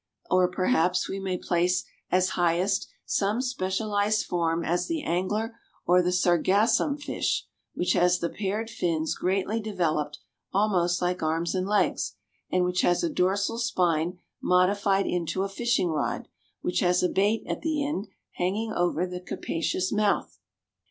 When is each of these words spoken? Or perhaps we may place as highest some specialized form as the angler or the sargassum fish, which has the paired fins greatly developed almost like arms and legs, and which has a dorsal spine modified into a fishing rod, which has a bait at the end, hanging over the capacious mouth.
Or 0.31 0.47
perhaps 0.49 1.07
we 1.07 1.19
may 1.19 1.37
place 1.37 1.83
as 2.09 2.29
highest 2.29 2.89
some 3.05 3.39
specialized 3.39 4.25
form 4.25 4.65
as 4.65 4.87
the 4.87 5.03
angler 5.03 5.59
or 5.85 6.01
the 6.01 6.09
sargassum 6.11 6.97
fish, 6.97 7.45
which 7.75 7.93
has 7.93 8.17
the 8.17 8.31
paired 8.31 8.67
fins 8.67 9.13
greatly 9.13 9.59
developed 9.59 10.17
almost 10.51 11.03
like 11.03 11.21
arms 11.21 11.53
and 11.53 11.67
legs, 11.67 12.15
and 12.51 12.65
which 12.65 12.81
has 12.81 13.03
a 13.03 13.09
dorsal 13.11 13.59
spine 13.59 14.17
modified 14.41 15.05
into 15.05 15.43
a 15.43 15.47
fishing 15.47 15.89
rod, 15.89 16.27
which 16.61 16.79
has 16.79 17.03
a 17.03 17.07
bait 17.07 17.43
at 17.45 17.61
the 17.61 17.85
end, 17.85 18.07
hanging 18.37 18.73
over 18.73 19.05
the 19.05 19.21
capacious 19.21 19.91
mouth. 19.91 20.39